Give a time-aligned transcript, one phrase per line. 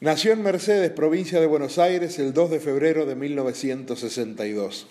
[0.00, 4.86] Nació en Mercedes, provincia de Buenos Aires, el 2 de febrero de 1962.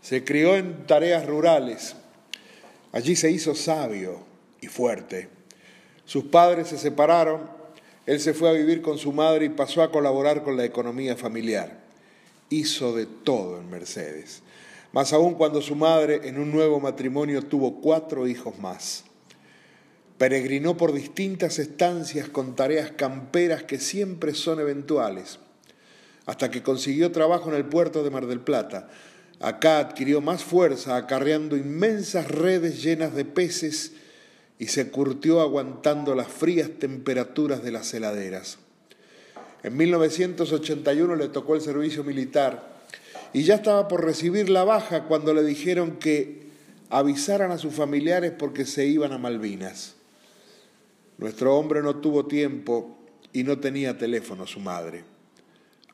[0.00, 1.96] Se crió en tareas rurales.
[2.92, 4.20] Allí se hizo sabio
[4.62, 5.28] y fuerte.
[6.06, 7.50] Sus padres se separaron,
[8.06, 11.14] él se fue a vivir con su madre y pasó a colaborar con la economía
[11.14, 11.78] familiar.
[12.48, 14.42] Hizo de todo en Mercedes,
[14.92, 19.04] más aún cuando su madre en un nuevo matrimonio tuvo cuatro hijos más.
[20.18, 25.38] Peregrinó por distintas estancias con tareas camperas que siempre son eventuales,
[26.24, 28.88] hasta que consiguió trabajo en el puerto de Mar del Plata.
[29.40, 33.92] Acá adquirió más fuerza acarreando inmensas redes llenas de peces
[34.58, 38.58] y se curtió aguantando las frías temperaturas de las heladeras.
[39.62, 42.76] En 1981 le tocó el servicio militar
[43.32, 46.46] y ya estaba por recibir la baja cuando le dijeron que
[46.88, 49.95] avisaran a sus familiares porque se iban a Malvinas.
[51.18, 52.98] Nuestro hombre no tuvo tiempo
[53.32, 55.04] y no tenía teléfono su madre.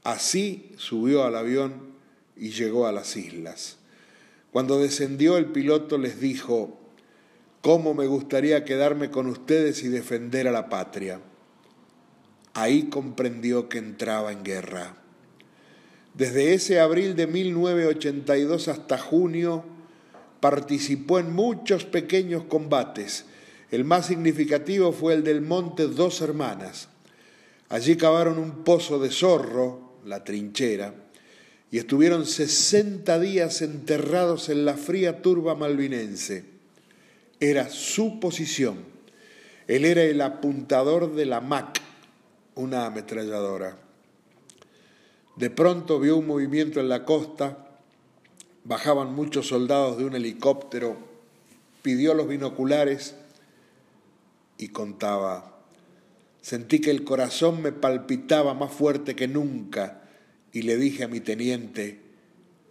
[0.02, 1.92] Así subió al avión
[2.36, 3.78] y llegó a las islas.
[4.50, 6.78] Cuando descendió el piloto les dijo,
[7.60, 11.20] ¿cómo me gustaría quedarme con ustedes y defender a la patria?
[12.54, 14.96] Ahí comprendió que entraba en guerra.
[16.14, 19.64] Desde ese abril de 1982 hasta junio
[20.40, 23.24] participó en muchos pequeños combates
[23.72, 26.88] el más significativo fue el del monte Dos Hermanas.
[27.70, 30.94] Allí cavaron un pozo de zorro, la trinchera,
[31.70, 36.44] y estuvieron 60 días enterrados en la fría turba malvinense.
[37.40, 38.76] Era su posición.
[39.66, 41.80] Él era el apuntador de la MAC,
[42.56, 43.78] una ametralladora.
[45.36, 47.70] De pronto vio un movimiento en la costa,
[48.64, 50.98] bajaban muchos soldados de un helicóptero,
[51.80, 53.14] pidió los binoculares
[54.62, 55.58] y contaba,
[56.40, 60.02] sentí que el corazón me palpitaba más fuerte que nunca
[60.52, 61.98] y le dije a mi teniente,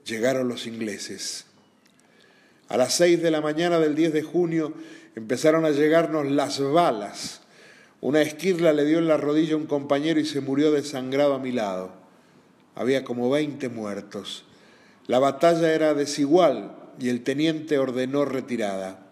[0.05, 1.47] llegaron los ingleses.
[2.69, 4.73] A las seis de la mañana del 10 de junio
[5.17, 7.41] empezaron a llegarnos las balas.
[7.99, 11.39] Una esquirla le dio en la rodilla a un compañero y se murió desangrado a
[11.39, 11.91] mi lado.
[12.73, 14.45] Había como veinte muertos.
[15.07, 19.10] La batalla era desigual y el teniente ordenó retirada.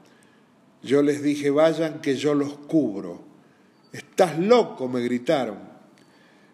[0.82, 3.22] Yo les dije, vayan que yo los cubro.
[3.92, 5.58] Estás loco, me gritaron.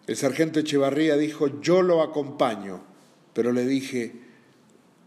[0.08, 2.82] El sargento Echevarría dijo, yo lo acompaño,
[3.34, 4.14] pero le dije,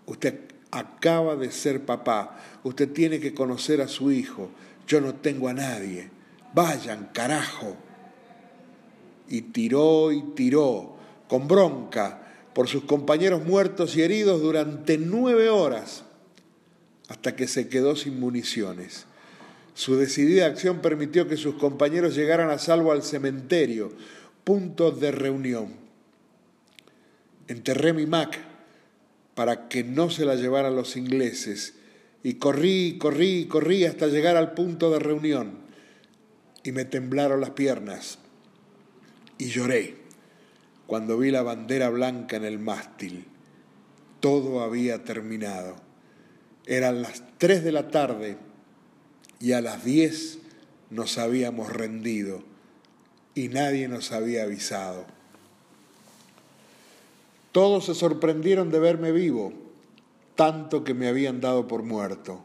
[0.06, 0.40] usted
[0.70, 4.50] acaba de ser papá, usted tiene que conocer a su hijo,
[4.86, 6.10] yo no tengo a nadie,
[6.52, 7.76] vayan, carajo.
[9.28, 10.96] Y tiró y tiró,
[11.28, 12.22] con bronca,
[12.54, 16.04] por sus compañeros muertos y heridos durante nueve horas,
[17.08, 19.06] hasta que se quedó sin municiones.
[19.74, 23.92] Su decidida acción permitió que sus compañeros llegaran a salvo al cementerio,
[24.44, 25.74] punto de reunión.
[27.46, 28.38] Enterré mi Mac
[29.34, 31.74] para que no se la llevaran los ingleses
[32.22, 35.60] y corrí, corrí, corrí hasta llegar al punto de reunión
[36.64, 38.18] y me temblaron las piernas
[39.38, 39.96] y lloré
[40.86, 43.26] cuando vi la bandera blanca en el mástil.
[44.20, 45.87] Todo había terminado.
[46.68, 48.36] Eran las tres de la tarde
[49.40, 50.38] y a las diez
[50.90, 52.42] nos habíamos rendido
[53.34, 55.06] y nadie nos había avisado.
[57.52, 59.54] Todos se sorprendieron de verme vivo,
[60.34, 62.44] tanto que me habían dado por muerto.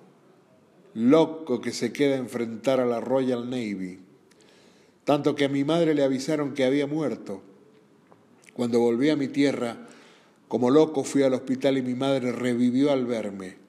[0.94, 4.00] Loco que se queda a enfrentar a la Royal Navy.
[5.03, 7.41] Tanto que a mi madre le avisaron que había muerto.
[8.53, 9.79] Cuando volví a mi tierra,
[10.47, 13.62] como loco fui al hospital y mi madre revivió al verme.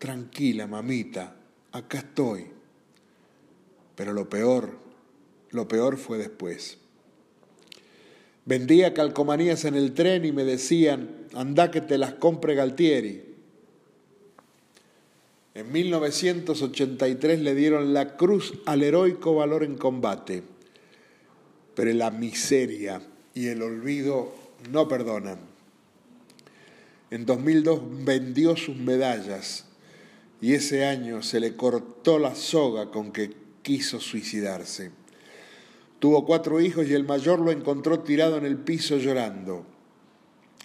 [0.00, 1.36] Tranquila, mamita,
[1.72, 2.46] acá estoy.
[3.94, 4.78] Pero lo peor,
[5.50, 6.78] lo peor fue después.
[8.46, 13.22] Vendía calcomanías en el tren y me decían, anda que te las compre Galtieri.
[15.52, 20.42] En 1983 le dieron la cruz al heroico valor en combate,
[21.74, 23.02] pero la miseria
[23.34, 24.32] y el olvido
[24.72, 25.40] no perdonan.
[27.10, 29.66] En 2002 vendió sus medallas
[30.40, 33.32] y ese año se le cortó la soga con que
[33.62, 34.90] quiso suicidarse.
[35.98, 39.66] Tuvo cuatro hijos y el mayor lo encontró tirado en el piso llorando.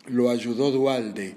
[0.08, 1.36] Lo ayudó Dualde,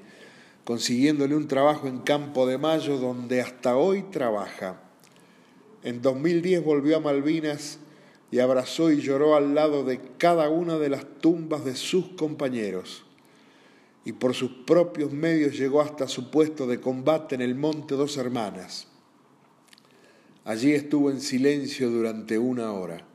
[0.65, 4.83] consiguiéndole un trabajo en Campo de Mayo donde hasta hoy trabaja.
[5.83, 7.79] En 2010 volvió a Malvinas
[8.31, 13.08] y abrazó y lloró al lado de cada una de las tumbas de sus compañeros
[14.09, 18.17] y por sus propios medios llegó hasta su puesto de combate en el Monte Dos
[18.17, 18.87] Hermanas.
[20.47, 23.07] Allí estuvo en silencio durante una hora.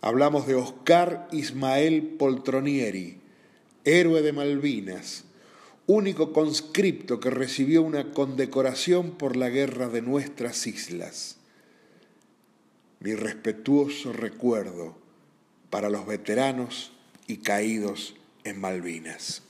[0.00, 3.18] Hablamos de Oscar Ismael Poltronieri,
[3.82, 5.24] héroe de Malvinas,
[5.88, 11.38] único conscripto que recibió una condecoración por la guerra de nuestras islas.
[13.00, 14.96] Mi respetuoso recuerdo
[15.70, 16.92] para los veteranos
[17.26, 18.14] y caídos
[18.44, 19.42] en Malvinas.